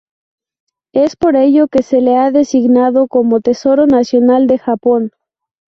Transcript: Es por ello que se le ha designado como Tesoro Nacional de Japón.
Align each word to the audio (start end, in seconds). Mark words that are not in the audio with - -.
Es 0.95 1.15
por 1.15 1.35
ello 1.35 1.67
que 1.67 1.83
se 1.83 2.01
le 2.01 2.17
ha 2.17 2.31
designado 2.31 3.07
como 3.07 3.39
Tesoro 3.39 3.85
Nacional 3.85 4.47
de 4.47 4.57
Japón. 4.57 5.11